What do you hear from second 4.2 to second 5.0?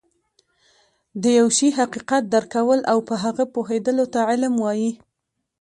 علم وایي